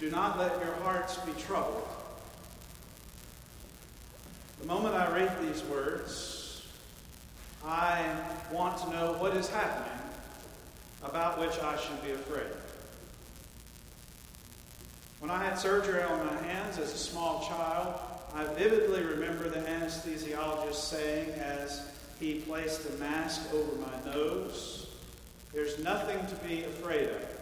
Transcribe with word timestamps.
Do 0.00 0.10
not 0.10 0.38
let 0.38 0.58
your 0.64 0.72
hearts 0.76 1.18
be 1.18 1.32
troubled. 1.32 1.86
The 4.62 4.66
moment 4.66 4.94
I 4.94 5.14
read 5.14 5.30
these 5.42 5.62
words, 5.64 6.66
I 7.62 8.02
want 8.50 8.78
to 8.78 8.90
know 8.90 9.12
what 9.18 9.36
is 9.36 9.50
happening 9.50 9.98
about 11.04 11.38
which 11.38 11.58
I 11.60 11.76
should 11.76 12.02
be 12.02 12.12
afraid. 12.12 12.50
When 15.18 15.30
I 15.30 15.44
had 15.44 15.58
surgery 15.58 16.02
on 16.02 16.26
my 16.26 16.42
hands 16.44 16.78
as 16.78 16.94
a 16.94 16.98
small 16.98 17.46
child, 17.46 18.00
I 18.34 18.44
vividly 18.54 19.02
remember 19.02 19.50
the 19.50 19.60
anesthesiologist 19.60 20.76
saying 20.76 21.28
as 21.32 21.86
he 22.18 22.36
placed 22.36 22.88
a 22.88 22.92
mask 22.94 23.52
over 23.52 23.76
my 23.76 24.12
nose, 24.12 24.86
There's 25.52 25.78
nothing 25.78 26.24
to 26.26 26.34
be 26.46 26.64
afraid 26.64 27.08
of. 27.08 27.39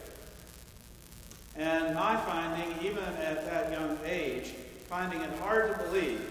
And 1.59 1.95
my 1.97 2.17
finding, 2.17 2.73
even 2.87 3.03
at 3.03 3.45
that 3.47 3.73
young 3.73 3.99
age, 4.07 4.55
finding 4.87 5.21
it 5.21 5.39
hard 5.41 5.73
to 5.73 5.85
believe 5.85 6.25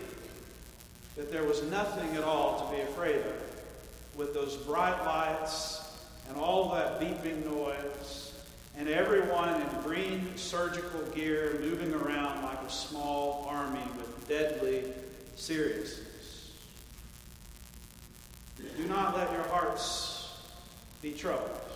that 1.17 1.31
there 1.31 1.43
was 1.43 1.63
nothing 1.63 2.15
at 2.15 2.23
all 2.23 2.65
to 2.65 2.75
be 2.75 2.81
afraid 2.81 3.17
of 3.17 3.55
with 4.15 4.33
those 4.33 4.55
bright 4.55 5.03
lights 5.05 5.97
and 6.29 6.37
all 6.37 6.73
that 6.73 7.01
beeping 7.01 7.45
noise 7.45 8.33
and 8.77 8.87
everyone 8.87 9.59
in 9.59 9.67
green 9.83 10.37
surgical 10.37 11.01
gear 11.13 11.57
moving 11.61 11.93
around 11.93 12.43
like 12.43 12.61
a 12.61 12.69
small 12.69 13.45
army 13.49 13.81
with 13.97 14.27
deadly 14.29 14.93
seriousness. 15.35 16.51
Do 18.77 18.85
not 18.87 19.15
let 19.15 19.31
your 19.31 19.43
hearts 19.43 20.37
be 21.01 21.11
troubled. 21.11 21.66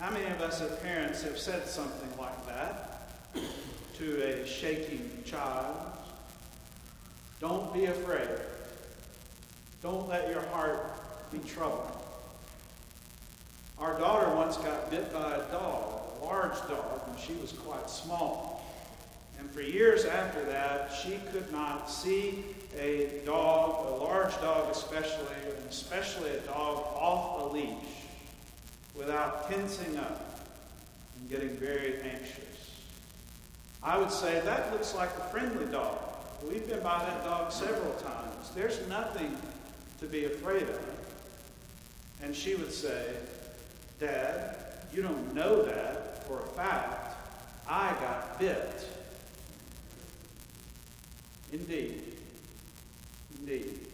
How 0.00 0.08
many 0.08 0.24
of 0.30 0.40
us 0.40 0.62
as 0.62 0.74
parents 0.78 1.22
have 1.24 1.38
said 1.38 1.66
something 1.66 2.08
like 2.18 2.46
that 2.46 3.02
to 3.98 4.22
a 4.22 4.46
shaking 4.46 5.10
child? 5.26 5.76
Don't 7.38 7.70
be 7.74 7.84
afraid. 7.84 8.30
Don't 9.82 10.08
let 10.08 10.30
your 10.30 10.40
heart 10.40 10.90
be 11.30 11.38
troubled. 11.40 12.02
Our 13.78 13.98
daughter 13.98 14.34
once 14.34 14.56
got 14.56 14.90
bit 14.90 15.12
by 15.12 15.34
a 15.34 15.52
dog, 15.52 16.00
a 16.22 16.24
large 16.24 16.56
dog, 16.66 17.02
and 17.06 17.18
she 17.18 17.34
was 17.34 17.52
quite 17.52 17.90
small. 17.90 18.64
And 19.38 19.50
for 19.50 19.60
years 19.60 20.06
after 20.06 20.42
that, 20.46 20.94
she 20.94 21.20
could 21.30 21.52
not 21.52 21.90
see 21.90 22.42
a 22.78 23.20
dog, 23.26 23.86
a 23.86 24.02
large 24.02 24.34
dog 24.36 24.70
especially, 24.70 25.26
and 25.44 25.68
especially 25.68 26.30
a 26.30 26.40
dog 26.40 26.86
off 26.96 27.42
a 27.42 27.52
leash, 27.52 28.00
without 28.96 29.50
tensing 29.50 29.96
up 29.96 30.40
and 31.18 31.30
getting 31.30 31.50
very 31.50 32.00
anxious. 32.02 32.44
I 33.82 33.96
would 33.96 34.10
say 34.10 34.40
that 34.44 34.72
looks 34.72 34.94
like 34.94 35.10
a 35.10 35.22
friendly 35.30 35.66
dog. 35.66 35.98
We've 36.48 36.66
been 36.68 36.80
by 36.80 36.98
that 36.98 37.24
dog 37.24 37.52
several 37.52 37.92
times. 37.94 38.50
There's 38.54 38.86
nothing 38.88 39.36
to 40.00 40.06
be 40.06 40.24
afraid 40.24 40.62
of. 40.62 40.80
And 42.22 42.34
she 42.34 42.54
would 42.54 42.72
say, 42.72 43.06
Dad, 43.98 44.56
you 44.92 45.02
don't 45.02 45.34
know 45.34 45.62
that 45.62 46.26
for 46.26 46.40
a 46.40 46.46
fact. 46.48 47.16
I 47.68 47.90
got 48.00 48.38
bit. 48.38 48.86
Indeed. 51.52 52.02
Indeed. 53.38 53.86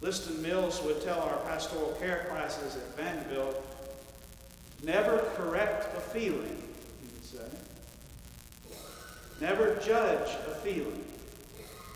Liston 0.00 0.40
Mills 0.42 0.82
would 0.82 1.02
tell 1.02 1.20
our 1.20 1.38
pastoral 1.40 1.96
care 2.00 2.26
classes 2.30 2.76
at 2.76 2.96
Vanderbilt 2.96 3.64
never 4.82 5.18
correct 5.36 5.96
a 5.96 6.00
feeling, 6.00 6.62
he 7.00 7.06
would 7.14 7.24
say. 7.24 8.78
Never 9.40 9.76
judge 9.76 10.28
a 10.46 10.54
feeling 10.62 11.04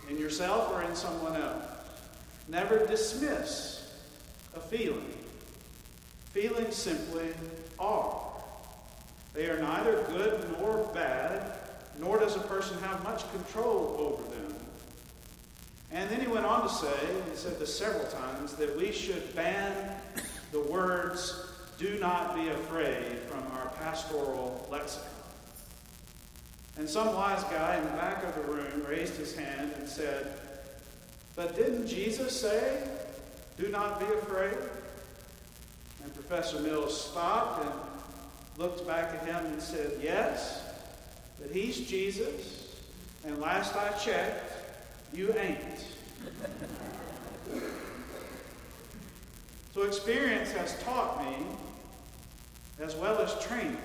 in 0.08 0.18
yourself 0.18 0.72
or 0.72 0.82
in 0.82 0.94
someone 0.94 1.40
else. 1.40 1.64
Never 2.48 2.86
dismiss 2.86 3.94
a 4.54 4.60
feeling. 4.60 5.14
Feelings 6.32 6.76
simply 6.76 7.28
are. 7.78 8.20
They 9.34 9.48
are 9.48 9.60
neither 9.60 10.02
good 10.08 10.44
nor 10.58 10.90
bad, 10.94 11.58
nor 11.98 12.18
does 12.18 12.36
a 12.36 12.40
person 12.40 12.78
have 12.80 13.02
much 13.04 13.30
control 13.32 13.96
over 13.98 14.22
them. 14.34 14.54
And 15.90 16.10
then 16.10 16.20
he 16.20 16.26
went 16.26 16.46
on 16.46 16.62
to 16.62 16.74
say, 16.74 16.96
he 17.30 17.36
said 17.36 17.58
this 17.58 17.76
several 17.76 18.06
times, 18.06 18.54
that 18.54 18.76
we 18.76 18.92
should 18.92 19.34
ban 19.34 19.74
the 20.52 20.60
words, 20.60 21.51
do 21.82 21.98
not 21.98 22.36
be 22.36 22.48
afraid, 22.48 23.18
from 23.26 23.42
our 23.58 23.68
pastoral 23.80 24.66
lexicon. 24.70 25.08
And 26.78 26.88
some 26.88 27.12
wise 27.12 27.42
guy 27.44 27.76
in 27.76 27.84
the 27.84 27.90
back 27.90 28.22
of 28.22 28.34
the 28.36 28.52
room 28.52 28.84
raised 28.88 29.16
his 29.16 29.34
hand 29.34 29.72
and 29.76 29.88
said, 29.88 30.32
But 31.34 31.56
didn't 31.56 31.88
Jesus 31.88 32.40
say, 32.40 32.84
do 33.58 33.68
not 33.68 33.98
be 33.98 34.06
afraid? 34.06 34.56
And 36.04 36.14
Professor 36.14 36.60
Mills 36.60 36.98
stopped 37.10 37.64
and 37.64 37.72
looked 38.56 38.86
back 38.86 39.14
at 39.14 39.26
him 39.26 39.44
and 39.46 39.60
said, 39.60 39.98
Yes, 40.00 40.62
but 41.40 41.50
he's 41.50 41.80
Jesus, 41.80 42.76
and 43.24 43.38
last 43.38 43.74
I 43.74 43.90
checked, 43.98 44.52
you 45.12 45.34
ain't. 45.36 45.58
so 49.74 49.82
experience 49.82 50.52
has 50.52 50.80
taught 50.82 51.24
me, 51.24 51.44
as 52.82 52.96
well 52.96 53.18
as 53.18 53.38
training, 53.44 53.76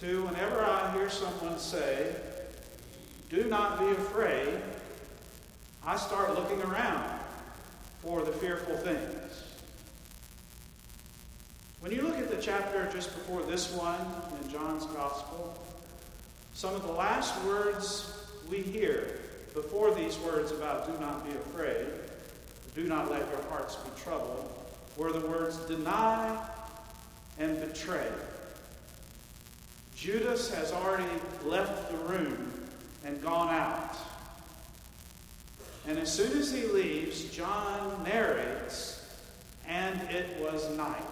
to 0.00 0.22
whenever 0.24 0.60
I 0.60 0.92
hear 0.92 1.08
someone 1.08 1.58
say, 1.58 2.14
Do 3.30 3.44
not 3.44 3.78
be 3.78 3.88
afraid, 3.90 4.58
I 5.84 5.96
start 5.96 6.34
looking 6.34 6.60
around 6.62 7.20
for 8.02 8.22
the 8.22 8.32
fearful 8.32 8.76
things. 8.78 9.44
When 11.80 11.92
you 11.92 12.02
look 12.02 12.18
at 12.18 12.28
the 12.28 12.42
chapter 12.42 12.88
just 12.92 13.14
before 13.14 13.42
this 13.42 13.72
one 13.72 14.00
in 14.42 14.50
John's 14.50 14.84
Gospel, 14.86 15.56
some 16.54 16.74
of 16.74 16.82
the 16.82 16.92
last 16.92 17.40
words 17.44 18.26
we 18.50 18.58
hear 18.58 19.20
before 19.54 19.94
these 19.94 20.18
words 20.18 20.50
about 20.50 20.86
do 20.86 21.00
not 21.00 21.24
be 21.24 21.30
afraid, 21.30 21.86
do 22.74 22.84
not 22.84 23.10
let 23.10 23.28
your 23.30 23.42
hearts 23.48 23.76
be 23.76 23.90
troubled, 24.02 24.52
were 24.96 25.12
the 25.12 25.26
words 25.26 25.56
deny 25.66 26.36
and 27.38 27.60
betray. 27.60 28.08
Judas 29.96 30.52
has 30.54 30.72
already 30.72 31.04
left 31.44 31.90
the 31.90 31.96
room 31.98 32.52
and 33.04 33.22
gone 33.22 33.52
out. 33.52 33.96
And 35.86 35.98
as 35.98 36.12
soon 36.12 36.38
as 36.38 36.52
he 36.52 36.66
leaves, 36.66 37.24
John 37.24 38.02
narrates, 38.04 39.04
and 39.66 40.00
it 40.10 40.38
was 40.40 40.68
night. 40.76 41.02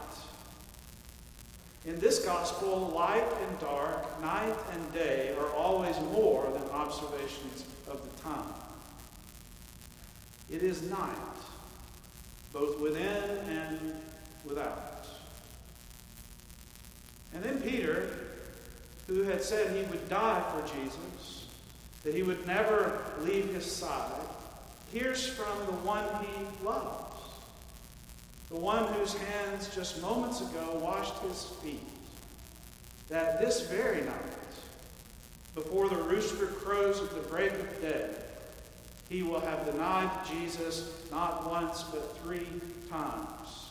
In 1.87 1.99
this 2.01 2.25
gospel, 2.25 2.93
light 2.95 3.25
and 3.49 3.59
dark, 3.61 4.21
night 4.21 4.57
and 4.73 4.93
day 4.93 5.35
are 5.39 5.51
always 5.51 5.97
more 6.13 6.51
than 6.53 6.69
observations 6.71 7.65
of 7.89 8.01
the 8.03 8.23
time. 8.23 8.53
It 10.51 10.63
is 10.63 10.83
night, 10.83 11.17
both 12.53 12.81
within 12.81 13.39
and 13.49 13.95
without. 14.45 14.96
And 17.37 17.45
then 17.45 17.61
Peter, 17.61 18.09
who 19.07 19.25
had 19.25 19.43
said 19.43 19.77
he 19.77 19.83
would 19.91 20.09
die 20.09 20.43
for 20.51 20.75
Jesus, 20.75 21.49
that 22.03 22.15
he 22.15 22.23
would 22.23 22.47
never 22.47 23.03
leave 23.21 23.53
his 23.53 23.71
side, 23.71 24.23
hears 24.91 25.27
from 25.27 25.59
the 25.67 25.73
one 25.73 26.05
he 26.25 26.65
loves. 26.65 27.21
The 28.49 28.57
one 28.57 28.91
whose 28.95 29.13
hands 29.13 29.69
just 29.75 30.01
moments 30.01 30.41
ago 30.41 30.81
washed 30.83 31.19
his 31.19 31.45
feet, 31.63 31.87
that 33.11 33.39
this 33.39 33.69
very 33.69 34.01
night, 34.01 34.15
before 35.55 35.91
the 35.91 35.97
rooster 35.97 36.47
crows 36.47 37.03
at 37.03 37.11
the 37.11 37.29
break 37.29 37.53
of 37.53 37.83
day, 37.83 38.09
he 39.11 39.23
will 39.23 39.41
have 39.41 39.67
denied 39.67 40.11
Jesus 40.27 40.91
not 41.11 41.51
once 41.51 41.83
but 41.83 42.17
three 42.23 42.47
times. 42.89 43.67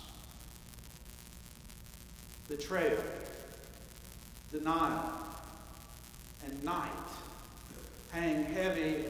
The 2.48 2.58
Betrayal, 2.58 3.04
denial, 4.52 5.12
and 6.46 6.64
night 6.64 6.90
hang 8.12 8.46
heavy 8.46 9.06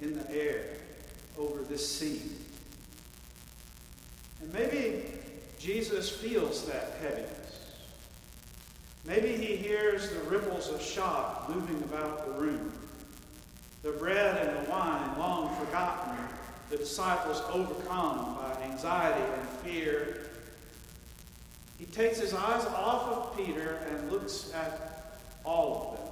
in 0.00 0.16
the 0.18 0.30
air 0.30 0.64
over 1.38 1.62
this 1.62 1.86
scene. 1.86 2.36
And 4.40 4.52
maybe 4.52 5.04
Jesus 5.58 6.10
feels 6.10 6.66
that 6.66 6.96
heaviness. 7.00 7.36
Maybe 9.04 9.32
he 9.32 9.56
hears 9.56 10.10
the 10.10 10.20
ripples 10.20 10.68
of 10.68 10.82
shock 10.82 11.48
moving 11.48 11.82
about 11.84 12.26
the 12.26 12.40
room. 12.40 12.72
The 13.82 13.92
bread 13.92 14.46
and 14.46 14.66
the 14.66 14.70
wine 14.70 15.18
long 15.18 15.54
forgotten, 15.56 16.16
the 16.70 16.76
disciples 16.76 17.40
overcome 17.52 18.36
by 18.36 18.62
anxiety 18.64 19.22
and 19.22 19.48
fear. 19.60 20.30
He 21.78 21.84
takes 21.86 22.18
his 22.18 22.32
eyes 22.32 22.64
off 22.66 23.08
of 23.08 23.36
Peter 23.36 23.78
and 23.90 24.10
looks 24.10 24.52
at 24.54 25.18
all 25.44 25.92
of 25.92 25.98
them. 25.98 26.06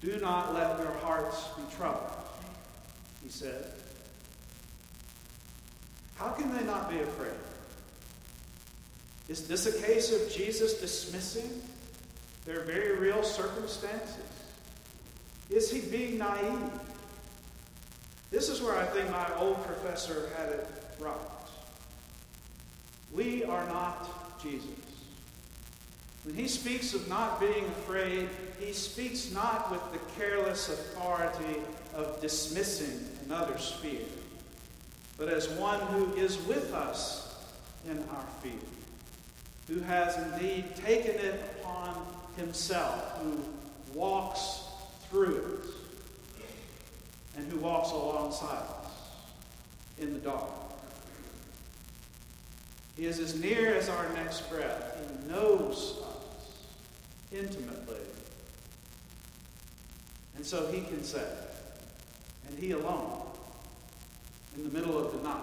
Do 0.00 0.20
not 0.20 0.54
let 0.54 0.78
your 0.78 0.92
hearts 0.98 1.48
be 1.56 1.62
troubled, 1.76 2.10
he 3.22 3.28
said. 3.28 3.72
How 6.16 6.30
can 6.30 6.54
they 6.56 6.64
not 6.64 6.90
be 6.90 6.98
afraid? 6.98 7.30
Is 9.28 9.46
this 9.46 9.66
a 9.66 9.82
case 9.82 10.10
of 10.12 10.32
Jesus 10.32 10.80
dismissing 10.80 11.62
their 12.44 12.60
very 12.62 12.96
real 12.96 13.22
circumstances? 13.22 14.16
Is 15.50 15.70
he 15.70 15.80
being 15.80 16.18
naive? 16.18 16.70
This 18.30 18.48
is 18.48 18.60
where 18.60 18.76
I 18.76 18.84
think 18.84 19.10
my 19.10 19.26
old 19.36 19.64
professor 19.64 20.30
had 20.36 20.50
it 20.50 20.66
right. 20.98 21.14
We 23.12 23.44
are 23.44 23.66
not 23.68 24.40
Jesus. 24.42 24.68
When 26.24 26.34
he 26.34 26.48
speaks 26.48 26.94
of 26.94 27.08
not 27.08 27.40
being 27.40 27.64
afraid, 27.64 28.28
he 28.60 28.72
speaks 28.72 29.32
not 29.32 29.70
with 29.70 29.80
the 29.92 29.98
careless 30.20 30.68
authority 30.68 31.60
of 31.94 32.20
dismissing 32.20 33.08
another's 33.24 33.70
fear, 33.70 34.02
but 35.16 35.28
as 35.28 35.48
one 35.48 35.80
who 35.88 36.12
is 36.14 36.38
with 36.42 36.74
us 36.74 37.44
in 37.88 37.98
our 38.10 38.24
fear, 38.42 38.52
who 39.68 39.80
has 39.80 40.16
indeed 40.16 40.76
taken 40.76 41.14
it 41.14 41.40
upon 41.60 42.06
himself, 42.36 43.22
who 43.22 43.42
walks 43.94 44.64
through 45.08 45.36
it, 45.36 46.46
and 47.36 47.50
who 47.50 47.58
walks 47.58 47.90
alongside 47.90 48.64
us 48.84 48.92
in 49.98 50.12
the 50.12 50.18
dark. 50.18 50.67
He 52.98 53.06
is 53.06 53.20
as 53.20 53.40
near 53.40 53.76
as 53.76 53.88
our 53.88 54.12
next 54.14 54.50
breath. 54.50 54.98
He 54.98 55.32
knows 55.32 56.02
us 56.02 56.56
intimately. 57.32 57.94
And 60.34 60.44
so 60.44 60.66
he 60.72 60.80
can 60.80 61.04
say, 61.04 61.24
and 62.48 62.58
he 62.58 62.72
alone, 62.72 63.22
in 64.56 64.64
the 64.64 64.70
middle 64.70 64.98
of 64.98 65.12
the 65.12 65.22
night, 65.22 65.42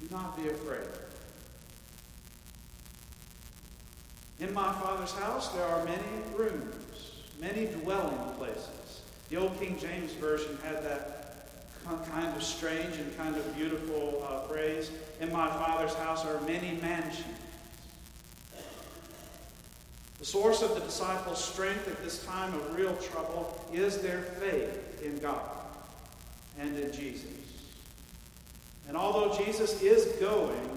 do 0.00 0.08
not 0.10 0.34
be 0.42 0.48
afraid. 0.48 0.88
In 4.38 4.54
my 4.54 4.72
Father's 4.72 5.12
house 5.12 5.48
there 5.48 5.66
are 5.66 5.84
many 5.84 6.00
rooms, 6.38 7.16
many 7.38 7.66
dwelling 7.66 8.34
places. 8.38 9.02
The 9.28 9.36
old 9.36 9.60
King 9.60 9.78
James 9.78 10.12
Version 10.12 10.58
had 10.64 10.82
that 10.84 11.19
kind 11.84 12.34
of 12.36 12.42
strange 12.42 12.96
and 12.96 13.16
kind 13.16 13.36
of 13.36 13.56
beautiful 13.56 14.26
uh, 14.28 14.40
phrase. 14.40 14.90
In 15.20 15.32
my 15.32 15.48
Father's 15.48 15.94
house 15.94 16.24
are 16.24 16.40
many 16.42 16.78
mansions. 16.80 17.26
The 20.18 20.26
source 20.26 20.60
of 20.60 20.74
the 20.74 20.80
disciples' 20.80 21.42
strength 21.42 21.88
at 21.88 22.02
this 22.04 22.24
time 22.26 22.52
of 22.52 22.76
real 22.76 22.94
trouble 22.96 23.58
is 23.72 23.98
their 23.98 24.20
faith 24.20 25.02
in 25.02 25.18
God 25.18 25.40
and 26.58 26.76
in 26.76 26.92
Jesus. 26.92 27.30
And 28.86 28.96
although 28.96 29.42
Jesus 29.42 29.80
is 29.82 30.06
going, 30.20 30.68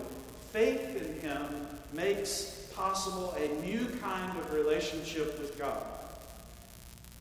faith 0.51 0.95
in 0.95 1.19
him 1.19 1.45
makes 1.94 2.69
possible 2.73 3.35
a 3.38 3.47
new 3.65 3.85
kind 4.01 4.38
of 4.38 4.53
relationship 4.53 5.39
with 5.39 5.57
God. 5.59 5.83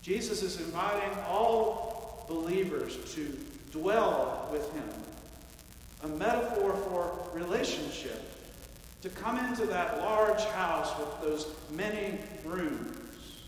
Jesus 0.02 0.42
is 0.42 0.60
inviting 0.60 1.18
all 1.28 2.24
believers 2.28 2.96
to 3.14 3.36
dwell 3.72 4.48
with 4.52 4.72
him. 4.72 4.88
A 6.04 6.08
metaphor 6.08 6.74
for 6.74 7.36
relationship. 7.36 8.28
To 9.02 9.08
come 9.08 9.38
into 9.38 9.66
that 9.66 9.98
large 9.98 10.44
house 10.44 10.96
with 10.98 11.20
those 11.22 11.48
many 11.72 12.18
rooms. 12.44 13.42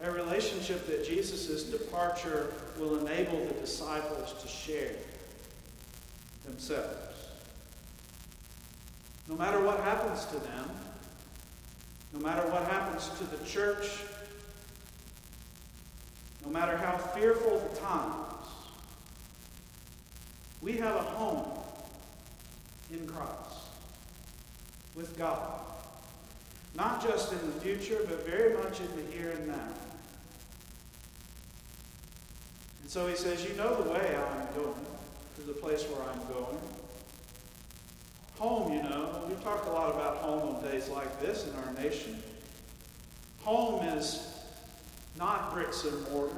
A 0.00 0.10
relationship 0.10 0.86
that 0.86 1.06
Jesus' 1.06 1.64
departure 1.64 2.54
will 2.78 3.06
enable 3.06 3.44
the 3.44 3.54
disciples 3.54 4.34
to 4.40 4.48
share 4.48 4.92
themselves. 6.44 6.96
No 9.28 9.36
matter 9.36 9.60
what 9.60 9.78
happens 9.80 10.24
to 10.26 10.36
them, 10.36 10.70
no 12.12 12.20
matter 12.20 12.42
what 12.50 12.64
happens 12.64 13.08
to 13.18 13.24
the 13.24 13.44
church, 13.44 13.88
no 16.44 16.50
matter 16.50 16.76
how 16.76 16.96
fearful 16.96 17.58
the 17.58 17.80
times, 17.80 18.31
we 20.62 20.74
have 20.74 20.94
a 20.94 21.02
home 21.02 21.58
in 22.92 23.06
Christ 23.06 23.66
with 24.94 25.18
God. 25.18 25.60
Not 26.74 27.02
just 27.02 27.32
in 27.32 27.38
the 27.38 27.60
future, 27.60 27.98
but 28.08 28.26
very 28.26 28.54
much 28.54 28.80
in 28.80 28.88
the 28.96 29.12
here 29.12 29.30
and 29.30 29.48
now. 29.48 29.68
And 32.80 32.90
so 32.90 33.06
he 33.06 33.16
says, 33.16 33.44
You 33.44 33.54
know 33.56 33.82
the 33.82 33.90
way 33.90 34.16
I'm 34.16 34.54
going, 34.54 34.74
to 35.36 35.42
the 35.42 35.52
place 35.52 35.82
where 35.82 36.08
I'm 36.08 36.20
going. 36.32 36.58
Home, 38.38 38.72
you 38.72 38.82
know, 38.82 39.22
we 39.28 39.34
talk 39.44 39.66
a 39.66 39.70
lot 39.70 39.94
about 39.94 40.16
home 40.18 40.56
on 40.56 40.62
days 40.62 40.88
like 40.88 41.20
this 41.20 41.46
in 41.46 41.54
our 41.56 41.72
nation. 41.74 42.22
Home 43.42 43.84
is 43.88 44.28
not 45.18 45.52
bricks 45.52 45.84
and 45.84 46.10
mortar. 46.10 46.34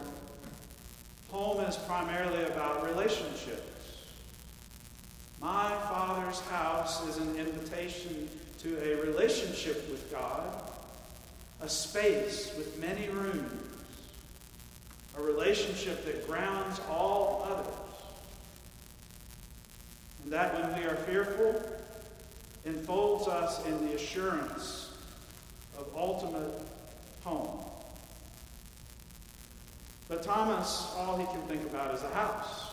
Home 1.31 1.61
is 1.65 1.76
primarily 1.76 2.44
about 2.44 2.85
relationships. 2.85 3.74
My 5.41 5.71
Father's 5.89 6.41
house 6.41 7.07
is 7.09 7.19
an 7.19 7.37
invitation 7.37 8.29
to 8.61 8.79
a 8.83 9.03
relationship 9.03 9.91
with 9.91 10.11
God, 10.11 10.73
a 11.61 11.69
space 11.69 12.55
with 12.57 12.79
many 12.81 13.09
rooms, 13.09 13.53
a 15.19 15.23
relationship 15.23 16.05
that 16.07 16.27
grounds 16.27 16.81
all 16.91 17.47
others. 17.51 17.75
And 20.23 20.33
that 20.33 20.55
when 20.55 20.81
we 20.81 20.89
are 20.89 20.97
fearful, 20.97 21.63
enfolds 22.65 23.29
us 23.29 23.65
in 23.67 23.87
the 23.87 23.95
assurance 23.95 24.97
of 25.79 25.87
ultimate 25.95 26.63
home. 27.23 27.61
But 30.09 30.23
Thomas, 30.23 30.93
all 30.97 31.19
he 31.19 31.27
can 31.27 31.43
think 31.43 31.63
about 31.65 31.95
is 31.95 32.03
a 32.03 32.11
house 32.11 32.63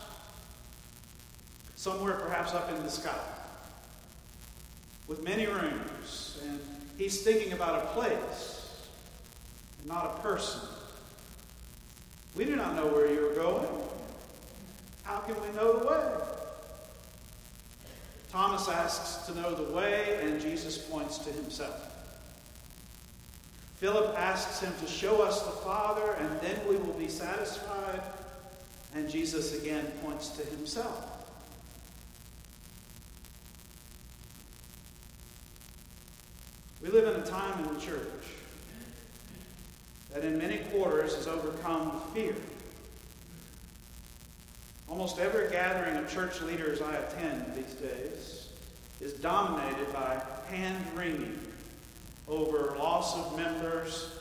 somewhere 1.82 2.14
perhaps 2.14 2.54
up 2.54 2.70
in 2.70 2.80
the 2.84 2.88
sky, 2.88 3.18
with 5.08 5.24
many 5.24 5.46
rooms. 5.46 6.40
And 6.44 6.60
he's 6.96 7.22
thinking 7.22 7.54
about 7.54 7.82
a 7.82 7.86
place, 7.88 8.86
and 9.80 9.88
not 9.88 10.16
a 10.16 10.22
person. 10.22 10.60
We 12.36 12.44
do 12.44 12.54
not 12.54 12.76
know 12.76 12.86
where 12.86 13.12
you 13.12 13.28
are 13.28 13.34
going. 13.34 13.68
How 15.02 15.18
can 15.18 15.34
we 15.42 15.48
know 15.56 15.80
the 15.80 15.88
way? 15.88 16.12
Thomas 18.30 18.68
asks 18.68 19.26
to 19.26 19.34
know 19.34 19.52
the 19.52 19.74
way, 19.74 20.20
and 20.22 20.40
Jesus 20.40 20.78
points 20.78 21.18
to 21.18 21.32
himself. 21.32 21.88
Philip 23.78 24.16
asks 24.16 24.60
him 24.60 24.72
to 24.80 24.86
show 24.86 25.20
us 25.20 25.42
the 25.42 25.50
Father, 25.50 26.12
and 26.12 26.40
then 26.42 26.60
we 26.68 26.76
will 26.76 26.94
be 26.94 27.08
satisfied. 27.08 28.02
And 28.94 29.10
Jesus 29.10 29.60
again 29.60 29.84
points 30.04 30.28
to 30.28 30.44
himself. 30.44 31.21
We 36.82 36.88
live 36.88 37.14
in 37.14 37.22
a 37.22 37.24
time 37.24 37.64
in 37.64 37.74
the 37.74 37.80
church 37.80 38.08
that 40.12 40.24
in 40.24 40.36
many 40.36 40.58
quarters 40.58 41.12
is 41.12 41.28
overcome 41.28 41.94
with 41.94 42.02
fear. 42.12 42.34
Almost 44.88 45.20
every 45.20 45.48
gathering 45.48 45.96
of 45.96 46.12
church 46.12 46.42
leaders 46.42 46.82
I 46.82 46.96
attend 46.96 47.54
these 47.54 47.74
days 47.74 48.48
is 49.00 49.12
dominated 49.12 49.92
by 49.92 50.20
hand 50.50 50.84
wringing 50.96 51.38
over 52.26 52.76
loss 52.76 53.16
of 53.16 53.36
members, 53.36 54.18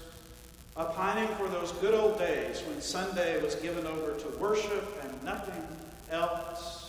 opining 0.78 1.28
for 1.36 1.48
those 1.48 1.72
good 1.74 1.96
old 1.96 2.20
days 2.20 2.62
when 2.68 2.80
Sunday 2.80 3.42
was 3.42 3.56
given 3.56 3.88
over 3.88 4.14
to 4.20 4.28
worship 4.38 5.04
and 5.04 5.24
nothing 5.24 5.68
else 6.12 6.82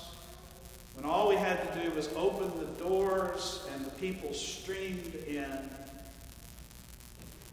when 0.95 1.11
all 1.11 1.29
we 1.29 1.37
had 1.37 1.73
to 1.73 1.81
do 1.81 1.91
was 1.97 2.09
open 2.15 2.51
the 2.59 2.85
doors 2.85 3.67
people 4.03 4.35
streamed 4.35 5.15
in. 5.29 5.71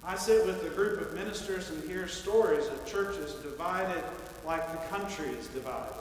I 0.04 0.16
sit 0.16 0.48
with 0.48 0.66
a 0.66 0.70
group 0.70 1.00
of 1.00 1.14
ministers 1.14 1.70
and 1.70 1.88
hear 1.88 2.08
stories 2.08 2.66
of 2.66 2.88
churches 2.88 3.34
divided 3.44 4.04
like 4.48 4.68
the 4.72 4.98
country 4.98 5.28
is 5.28 5.46
divided 5.50 5.94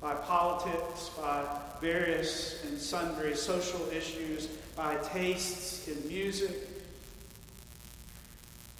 by 0.00 0.14
politics, 0.14 1.10
by 1.10 1.44
various 1.80 2.64
and 2.64 2.76
sundry 2.76 3.36
social 3.36 3.88
issues, 3.90 4.48
by 4.74 4.96
tastes 4.96 5.86
in 5.86 6.08
music. 6.08 6.68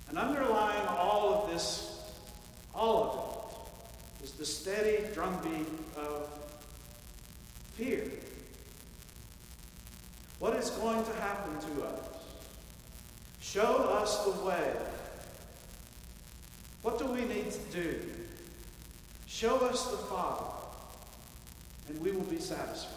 And 0.09 0.19
underlying 0.19 0.89
all 0.89 1.45
of 1.45 1.51
this, 1.53 2.11
all 2.75 3.05
of 3.05 4.21
it, 4.21 4.25
is 4.25 4.33
the 4.33 4.45
steady 4.45 5.05
drumbeat 5.15 5.69
of 5.97 6.29
fear. 7.75 8.03
What 10.43 10.57
is 10.57 10.71
going 10.71 11.05
to 11.05 11.13
happen 11.21 11.53
to 11.53 11.85
us? 11.85 12.01
Show 13.41 13.63
us 13.63 14.25
the 14.25 14.45
way. 14.45 14.73
What 16.83 16.99
do 16.99 17.07
we 17.07 17.21
need 17.21 17.53
to 17.53 17.61
do? 17.73 18.01
Show 19.29 19.59
us 19.59 19.87
the 19.93 19.99
Father, 19.99 20.51
and 21.87 22.01
we 22.01 22.11
will 22.11 22.25
be 22.25 22.41
satisfied. 22.41 22.91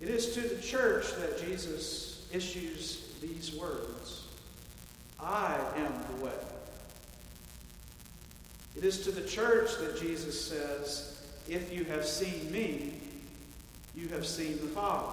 It 0.00 0.08
is 0.08 0.32
to 0.32 0.40
the 0.40 0.62
church 0.62 1.14
that 1.16 1.38
Jesus 1.38 2.26
issues 2.32 3.12
these 3.20 3.54
words 3.54 4.28
I 5.20 5.58
am 5.76 5.92
the 6.16 6.24
way. 6.24 6.32
It 8.78 8.82
is 8.82 9.02
to 9.04 9.10
the 9.10 9.28
church 9.28 9.76
that 9.80 10.00
Jesus 10.00 10.42
says, 10.42 11.20
If 11.46 11.70
you 11.70 11.84
have 11.84 12.06
seen 12.06 12.50
me, 12.50 12.94
you 13.98 14.08
have 14.08 14.26
seen 14.26 14.52
the 14.60 14.68
Father. 14.68 15.12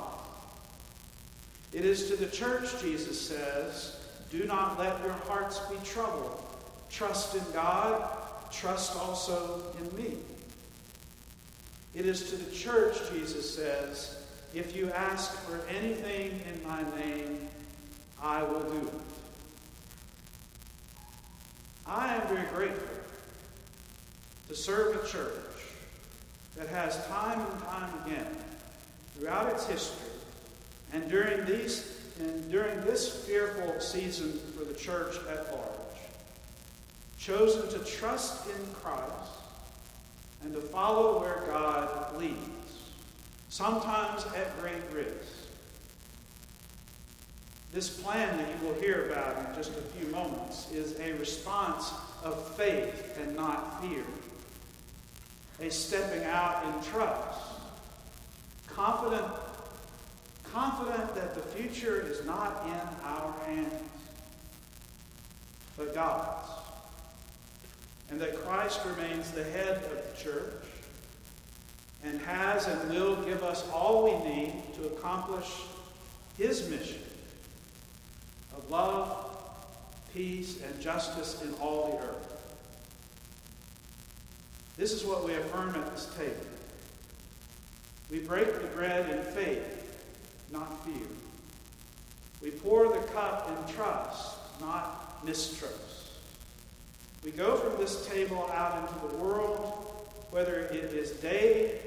It 1.74 1.86
is 1.86 2.08
to 2.10 2.16
the 2.16 2.28
church, 2.28 2.80
Jesus 2.82 3.20
says, 3.20 3.98
Do 4.30 4.46
not 4.46 4.78
let 4.78 5.02
your 5.04 5.14
hearts 5.28 5.60
be 5.62 5.76
troubled. 5.84 6.44
Trust 6.92 7.36
in 7.36 7.44
God, 7.52 8.08
trust 8.52 8.96
also 8.96 9.64
in 9.80 9.98
me. 9.98 10.18
It 11.96 12.06
is 12.06 12.30
to 12.30 12.36
the 12.36 12.52
church, 12.52 12.98
Jesus 13.12 13.56
says, 13.56 14.24
If 14.54 14.76
you 14.76 14.92
ask 14.92 15.34
for 15.40 15.60
anything 15.68 16.40
in 16.54 16.68
my 16.68 16.84
name, 16.98 17.48
I 18.22 18.44
will 18.44 18.62
do 18.62 18.88
it. 18.88 18.94
I 21.88 22.16
am 22.16 22.28
very 22.28 22.48
grateful 22.54 22.88
to 24.48 24.56
serve 24.56 25.04
a 25.04 25.08
church 25.08 25.34
that 26.56 26.68
has 26.68 27.06
time 27.08 27.40
and 27.40 27.62
time 27.64 27.90
again, 28.06 28.28
throughout 29.18 29.52
its 29.52 29.66
history, 29.68 30.10
and 30.94 31.10
during 31.10 31.46
these 31.46 31.92
and 32.20 32.50
during 32.50 32.80
this 32.86 33.26
fearful 33.26 33.80
season 33.80 34.40
for 34.58 34.64
the 34.64 34.74
church 34.74 35.16
at 35.30 35.52
large, 35.52 36.00
chosen 37.20 37.68
to 37.70 37.80
trust 37.86 38.48
in 38.48 38.74
Christ 38.74 39.32
and 40.44 40.54
to 40.54 40.62
follow 40.62 41.20
where 41.20 41.44
God 41.48 42.18
leads, 42.18 42.92
sometimes 43.50 44.26
at 44.28 44.60
great 44.62 44.82
risk. 44.94 45.16
This 47.74 47.90
plan 47.90 48.38
that 48.38 48.48
you 48.48 48.68
will 48.68 48.80
hear 48.80 49.12
about 49.12 49.38
in 49.38 49.56
just 49.56 49.72
a 49.72 49.82
few 49.82 50.08
moments 50.10 50.72
is 50.72 50.98
a 51.00 51.12
response 51.14 51.92
of 52.24 52.56
faith 52.56 53.20
and 53.22 53.36
not 53.36 53.82
fear, 53.82 54.06
a 55.60 55.70
stepping 55.70 56.24
out 56.24 56.64
in 56.64 56.92
trust, 56.92 57.42
confident, 58.76 59.26
confident 60.44 61.16
that 61.16 61.34
the 61.34 61.42
future 61.42 62.02
is 62.02 62.26
not 62.26 62.66
in 62.66 63.06
our 63.06 63.34
hands, 63.46 63.74
but 65.78 65.94
God's 65.94 66.50
and 68.10 68.22
that 68.22 68.36
Christ 68.44 68.82
remains 68.86 69.32
the 69.32 69.44
head 69.44 69.78
of 69.78 70.18
the 70.18 70.24
church 70.24 70.64
and 72.04 72.20
has 72.22 72.68
and 72.68 72.90
will 72.92 73.16
give 73.24 73.44
us 73.44 73.68
all 73.74 74.04
we 74.06 74.30
need 74.30 74.54
to 74.76 74.88
accomplish 74.88 75.48
his 76.38 76.70
mission 76.70 77.02
of 78.56 78.70
love, 78.70 79.38
peace, 80.14 80.62
and 80.62 80.80
justice 80.80 81.42
in 81.42 81.54
all 81.56 81.98
the 81.98 82.08
earth. 82.08 82.32
This 84.78 84.92
is 84.92 85.04
what 85.04 85.26
we 85.26 85.34
affirm 85.34 85.74
at 85.76 85.92
this 85.96 86.14
table. 86.18 86.36
We 88.12 88.20
break 88.20 88.54
the 88.54 88.68
bread 88.68 89.10
in 89.10 89.24
faith, 89.34 90.06
not 90.52 90.86
fear. 90.86 91.08
We 92.42 92.52
pour 92.52 92.88
the 92.90 93.06
cup 93.08 93.50
in 93.50 93.74
trust, 93.74 94.38
not 94.62 95.26
mistrust. 95.26 96.12
We 97.24 97.32
go 97.32 97.56
from 97.56 97.82
this 97.82 98.06
table 98.06 98.50
out 98.54 98.88
into 98.88 99.08
the 99.08 99.24
world, 99.24 100.06
whether 100.30 100.60
it 100.60 100.94
is 100.94 101.12
day 101.12 101.80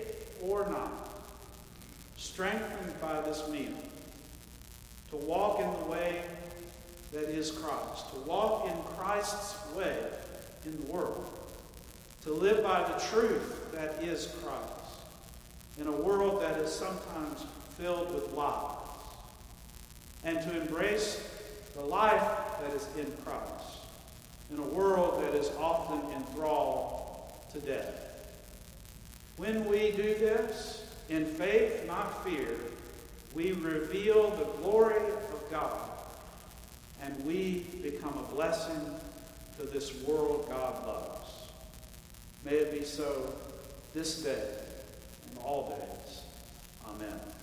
or 0.42 0.66
night, 0.68 0.90
strengthened 2.16 3.00
by 3.00 3.20
this 3.20 3.48
meal, 3.48 3.74
to 5.10 5.16
walk 5.16 5.60
in 5.60 5.70
the 5.84 5.90
way 5.90 6.22
that 7.12 7.28
is 7.28 7.52
Christ, 7.52 8.12
to 8.12 8.20
walk 8.20 8.66
in 8.66 8.76
Christ's 8.96 9.56
way 9.74 9.96
in 10.64 10.76
the 10.84 10.92
world, 10.92 11.30
to 12.22 12.32
live 12.32 12.62
by 12.62 12.82
the 12.82 12.98
truth 13.06 13.70
that 13.72 14.02
is 14.02 14.34
Christ, 14.42 14.77
in 15.78 15.86
a 15.86 15.92
world 15.92 16.42
that 16.42 16.58
is 16.58 16.72
sometimes 16.72 17.44
filled 17.76 18.12
with 18.14 18.32
lies, 18.32 18.76
and 20.24 20.40
to 20.42 20.60
embrace 20.60 21.28
the 21.74 21.82
life 21.82 22.38
that 22.60 22.74
is 22.74 22.88
in 22.96 23.10
Christ 23.24 23.78
in 24.50 24.58
a 24.58 24.66
world 24.66 25.22
that 25.22 25.34
is 25.34 25.50
often 25.58 26.00
enthralled 26.12 27.32
to 27.52 27.60
death. 27.60 27.94
When 29.36 29.66
we 29.66 29.92
do 29.92 30.14
this, 30.14 30.86
in 31.08 31.26
faith, 31.26 31.86
not 31.86 32.24
fear, 32.24 32.56
we 33.34 33.52
reveal 33.52 34.30
the 34.30 34.44
glory 34.62 34.96
of 34.96 35.50
God 35.50 35.78
and 37.02 37.24
we 37.24 37.66
become 37.82 38.14
a 38.18 38.34
blessing 38.34 38.80
to 39.58 39.64
this 39.64 40.02
world 40.02 40.46
God 40.48 40.86
loves. 40.86 41.30
May 42.44 42.52
it 42.52 42.72
be 42.72 42.84
so 42.84 43.32
this 43.94 44.22
day 44.22 44.44
all 45.44 45.68
days. 45.70 46.22
Amen. 46.88 47.37